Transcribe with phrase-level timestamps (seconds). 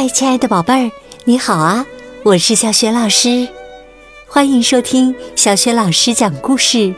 [0.00, 0.90] 嗨，亲爱的宝贝儿，
[1.24, 1.84] 你好啊！
[2.22, 3.46] 我是小雪老师，
[4.26, 6.94] 欢迎收听小雪老师讲故事，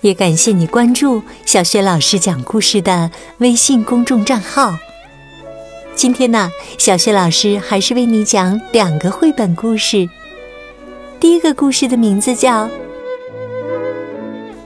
[0.00, 4.76] 也感谢你关注小雪老师讲故事的微信公众账号。
[5.94, 10.10] 今天呢，小雪老师还是为你讲两个绘本故事。
[11.20, 12.64] 第一个故事的名字叫《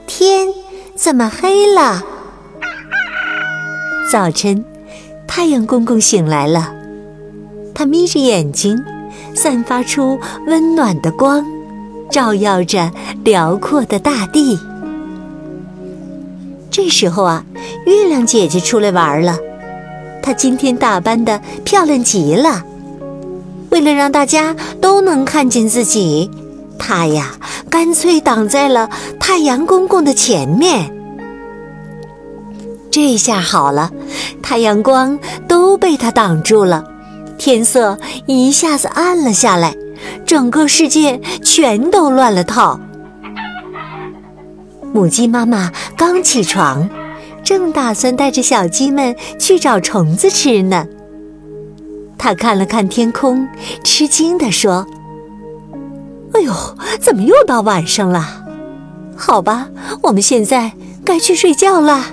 [0.06, 0.48] 天
[0.94, 2.02] 怎么黑了》。
[4.10, 4.64] 早晨，
[5.28, 6.76] 太阳公公醒来了。
[7.74, 8.82] 他眯着眼睛，
[9.34, 11.44] 散发出温暖的光，
[12.10, 12.90] 照耀着
[13.24, 14.58] 辽阔的大地。
[16.70, 17.44] 这时候啊，
[17.86, 19.36] 月亮姐姐出来玩了。
[20.22, 22.62] 她今天打扮的漂亮极了。
[23.70, 26.30] 为了让大家都能看见自己，
[26.78, 27.32] 她呀，
[27.68, 30.92] 干脆挡在了太阳公公的前面。
[32.90, 33.90] 这下好了，
[34.40, 35.18] 太阳光
[35.48, 36.84] 都被她挡住了。
[37.44, 39.76] 天色一下子暗了下来，
[40.24, 42.80] 整个世界全都乱了套。
[44.94, 46.88] 母鸡妈妈刚起床，
[47.42, 50.86] 正打算带着小鸡们去找虫子吃呢。
[52.16, 53.46] 它看了看天空，
[53.84, 54.86] 吃惊地说
[56.32, 56.50] ：“哎呦，
[56.98, 58.26] 怎么又到晚上了？
[59.14, 59.68] 好吧，
[60.04, 60.72] 我们现在
[61.04, 62.06] 该去睡觉了。”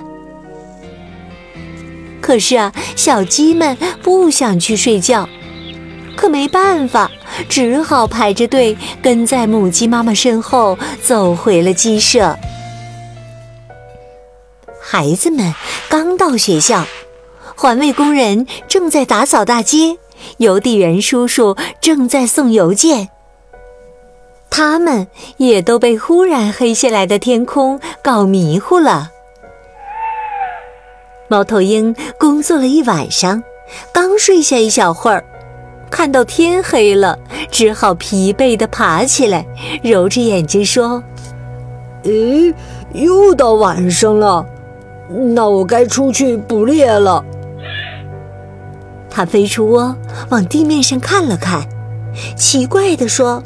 [2.22, 5.28] 可是啊，小鸡们不想去睡觉，
[6.16, 7.10] 可没办法，
[7.48, 12.38] 只好排着队跟在母鸡妈妈身后走回了鸡舍。
[14.80, 15.52] 孩子们
[15.88, 16.86] 刚到学校，
[17.56, 19.98] 环卫工人正在打扫大街，
[20.36, 23.08] 邮递员叔叔正在送邮件，
[24.50, 29.10] 他们也都被忽然黑下来的天空搞迷糊了。
[31.32, 33.42] 猫头鹰工作了一晚上，
[33.90, 35.24] 刚睡下一小会儿，
[35.88, 37.18] 看到天黑了，
[37.50, 39.46] 只好疲惫地爬起来，
[39.82, 41.02] 揉着眼睛说
[42.04, 42.52] ：“咦，
[42.92, 44.44] 又到晚上了，
[45.08, 47.24] 那我该出去捕猎了。”
[49.08, 49.96] 它飞出窝，
[50.28, 51.62] 往地面上看了看，
[52.36, 53.42] 奇怪地说：“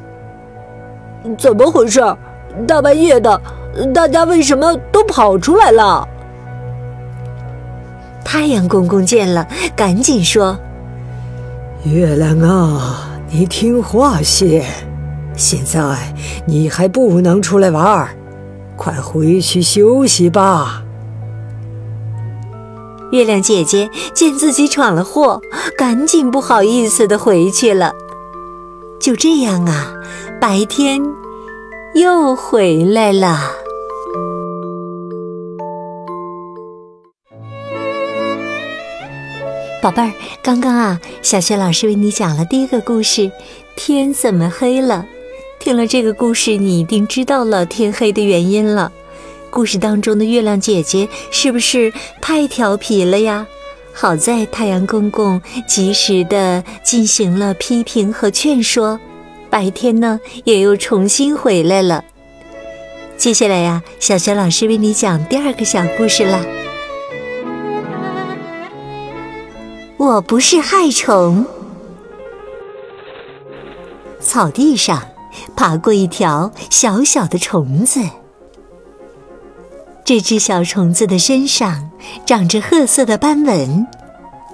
[1.39, 2.01] 怎么回事？
[2.67, 3.41] 大半夜的，
[3.95, 6.09] 大家为什么都跑出来了？”
[8.27, 10.59] 太阳公公见了，赶紧说
[11.87, 14.67] ：“月亮啊，你听话些，
[15.37, 16.13] 现在
[16.45, 18.09] 你还不能出来玩，
[18.77, 20.83] 快回去休息吧。”
[23.13, 25.41] 月亮姐姐见自己闯了祸，
[25.79, 27.93] 赶紧不好意思的回去了。
[29.01, 29.93] 就这样啊，
[30.41, 31.01] 白天
[31.95, 33.39] 又回来了。
[39.87, 43.31] 宝贝儿，刚刚啊，小雪老师为你讲了第一个故事，
[43.77, 45.07] 天怎么黑了？
[45.61, 48.91] 听了这个故事，你一定知道了天黑的原因了。
[49.49, 53.47] 故事当中的月亮姐姐是不是太调皮了呀？
[53.93, 58.99] 好在太阳公公及时的进行了批评和劝说，
[59.49, 62.03] 白天呢也又重新回来了。
[63.17, 66.45] 接下来呀，小雪老师为你讲第二个小故事了。
[70.07, 71.45] 我不是害虫。
[74.21, 75.03] 草地上
[75.57, 78.01] 爬过一条小小的虫子，
[80.05, 81.91] 这只小虫子的身上
[82.25, 83.85] 长着褐色的斑纹，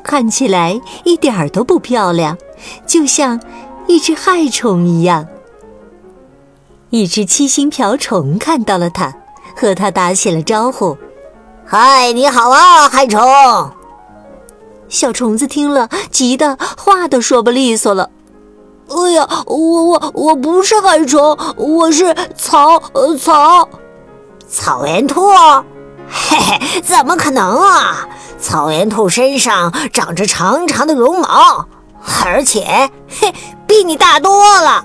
[0.02, 2.38] 看起来一点儿都不漂亮，
[2.86, 3.38] 就像
[3.86, 5.28] 一只害虫一样。
[6.88, 9.14] 一只七星瓢虫看到了它，
[9.54, 10.96] 和它打起了招呼
[11.66, 13.20] ：“嗨，你好啊，害虫！”
[14.92, 18.10] 小虫子听了，急得话都说不利索了。
[18.90, 22.78] 哎呀，我我我不是害虫，我是草
[23.18, 23.66] 草
[24.46, 25.30] 草原兔。
[26.10, 28.06] 嘿嘿，怎么可能啊？
[28.38, 31.66] 草原兔身上长着长长的绒毛，
[32.26, 33.32] 而且嘿，
[33.66, 34.84] 比你大多了。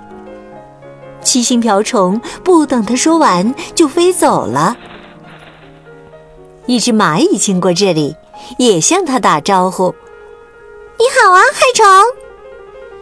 [1.21, 4.77] 七星瓢虫不等他说完，就飞走了。
[6.65, 8.15] 一只蚂蚁经过这里。
[8.59, 9.93] 也向他打招呼
[10.99, 11.85] ：“你好啊，害虫！”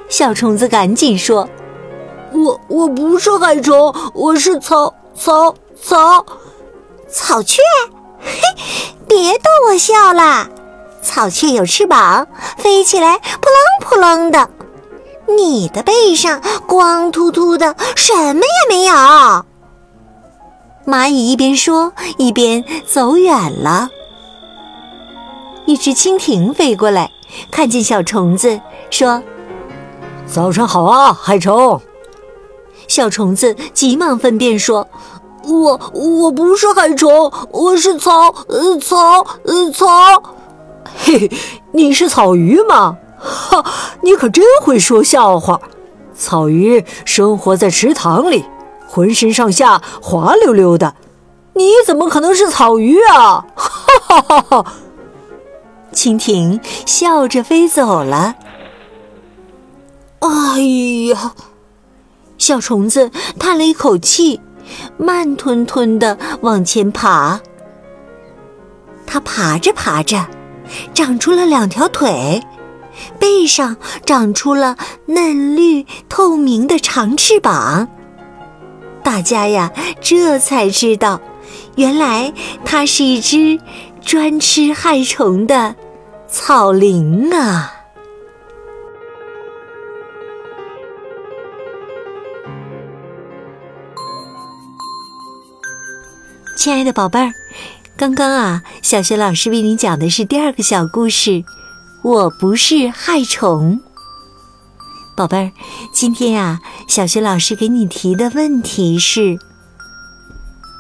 [0.09, 1.47] 小虫子赶紧说
[2.33, 6.25] ：“我我不是害虫，我是草草草
[7.09, 7.61] 草雀。
[8.19, 8.29] 嘿，
[9.07, 10.49] 别逗我笑了，
[11.01, 12.27] 草雀有翅膀，
[12.57, 14.49] 飞起来扑棱扑棱的。
[15.27, 18.93] 你的背上光秃秃的，什么也没有。”
[20.85, 23.89] 蚂蚁一边说，一边走远了。
[25.65, 27.11] 一只蜻蜓飞过来，
[27.49, 28.59] 看见小虫子，
[28.91, 29.23] 说
[30.27, 31.81] ：“早上好啊，海虫！
[32.87, 34.87] 小虫子急忙分辨说
[35.43, 38.11] ：“我我不是海虫，我是草
[38.47, 39.87] 呃草呃草。”
[41.03, 41.31] 嘿嘿，
[41.71, 42.97] 你是草鱼吗？
[43.17, 43.65] 哈，
[44.01, 45.59] 你可真会说笑话。
[46.13, 48.45] 草鱼生活在池塘里，
[48.87, 50.93] 浑身上下滑溜溜的，
[51.55, 53.45] 你怎么可能是草鱼啊？
[53.55, 54.73] 哈哈哈哈！
[55.95, 58.35] 蜻蜓笑着飞走了。
[60.19, 60.59] 哎
[61.09, 61.33] 呀，
[62.37, 63.09] 小虫子
[63.39, 64.39] 叹了一口气，
[64.97, 67.39] 慢吞吞的往前爬。
[69.07, 70.27] 它爬着爬着，
[70.93, 72.43] 长出了两条腿。
[73.19, 73.75] 背上
[74.05, 74.77] 长出了
[75.07, 77.89] 嫩绿透明的长翅膀，
[79.03, 81.19] 大家呀这才知道，
[81.75, 82.33] 原来
[82.63, 83.59] 它是一只
[83.99, 85.75] 专吃害虫的
[86.37, 87.71] 草蛉啊！
[96.57, 97.31] 亲爱的宝贝儿，
[97.95, 101.45] 刚刚啊，小学老师为你讲的是第二个小故事。
[102.03, 103.79] 我不是害虫，
[105.15, 105.51] 宝贝儿。
[105.93, 106.59] 今天呀，
[106.89, 109.39] 小学老师给你提的问题是：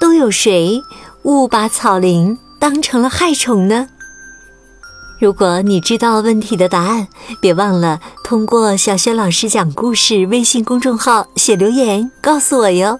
[0.01, 0.83] 都有谁
[1.23, 3.87] 误把草蛉当成了害虫呢？
[5.17, 7.07] 如果你知道问题的答案，
[7.39, 12.99] 别忘了通过“小学老师讲故事”微信公众号写留言告诉我哟。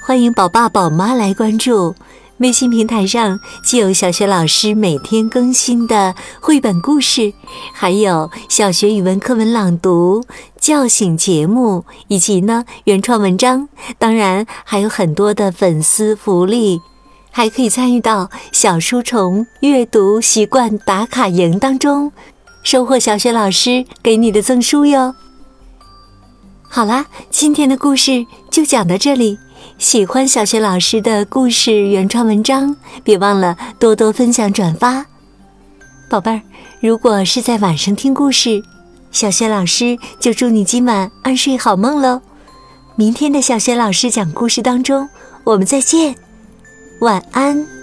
[0.00, 1.94] 欢迎宝爸宝妈来关注。
[2.38, 7.32] 微信平台上既有小学老师每天更新的绘本故事，
[7.72, 10.24] 还有小学语文课文朗读、
[10.58, 13.68] 叫醒节目，以及呢原创文章。
[13.98, 16.80] 当然还有很多的粉丝福利，
[17.32, 22.12] 还可以参与到小书虫阅读习惯打卡营当中，
[22.62, 25.14] 收获小学老师给你的赠书哟。
[26.68, 29.38] 好啦，今天的故事就讲到这里。
[29.78, 35.06] 喜欢小学老师的故事原创文章，别忘了多多分享转发。
[36.10, 36.42] 宝贝儿，
[36.80, 38.62] 如果是在晚上听故事，
[39.10, 42.20] 小学老师就祝你今晚安睡好梦喽。
[42.94, 45.08] 明天的小学老师讲故事当中，
[45.44, 46.14] 我们再见，
[47.02, 47.81] 晚安。